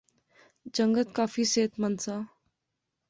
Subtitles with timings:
[0.75, 2.15] جنگت کافی صحت مند سا